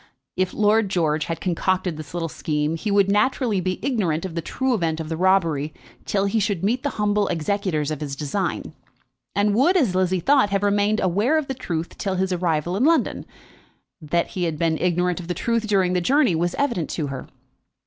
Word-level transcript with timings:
If 0.35 0.51
Lord 0.51 0.89
George 0.89 1.25
had 1.25 1.39
concocted 1.39 1.95
this 1.95 2.15
little 2.15 2.27
scheme, 2.27 2.75
he 2.75 2.89
would 2.89 3.07
naturally 3.11 3.61
be 3.61 3.77
ignorant 3.85 4.25
of 4.25 4.33
the 4.33 4.41
true 4.41 4.73
event 4.73 4.99
of 4.99 5.09
the 5.09 5.15
robbery 5.15 5.75
till 6.05 6.25
he 6.25 6.39
should 6.39 6.63
meet 6.63 6.81
the 6.81 6.89
humble 6.97 7.27
executors 7.27 7.91
of 7.91 8.01
his 8.01 8.15
design, 8.15 8.73
and 9.35 9.53
would, 9.53 9.77
as 9.77 9.93
Lizzie 9.93 10.19
thought, 10.19 10.49
have 10.49 10.63
remained 10.63 10.99
unaware 10.99 11.37
of 11.37 11.47
the 11.47 11.53
truth 11.53 11.99
till 11.99 12.15
his 12.15 12.33
arrival 12.33 12.75
in 12.75 12.83
London. 12.83 13.27
That 14.01 14.29
he 14.29 14.45
had 14.45 14.57
been 14.57 14.79
ignorant 14.79 15.19
of 15.19 15.27
the 15.27 15.35
truth 15.35 15.67
during 15.67 15.93
the 15.93 16.01
journey 16.01 16.33
was 16.33 16.55
evident 16.55 16.89
to 16.89 17.05
her. 17.09 17.27